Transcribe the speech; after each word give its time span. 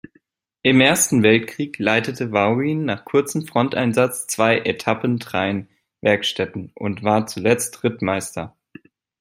Im 0.63 0.81
Ersten 0.81 1.21
Weltkrieg 1.21 1.77
leitete 1.77 2.31
Vaugoin 2.31 2.85
nach 2.85 3.05
kurzem 3.05 3.45
Fronteinsatz 3.45 4.25
zwei 4.25 4.57
Etappen-Train-Werkstätten 4.57 6.71
und 6.73 7.03
war 7.03 7.27
zuletzt 7.27 7.83
Rittmeister. 7.83 8.55